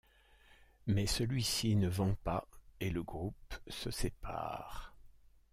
Mais 0.87 1.05
celui-ci 1.05 1.75
ne 1.75 1.87
vend 1.87 2.15
pas 2.23 2.47
et 2.79 2.89
le 2.89 3.03
groupe 3.03 3.53
se 3.69 3.91
sépare. 3.91 4.95